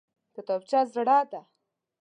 [0.35, 1.41] کتابچه زړه ده!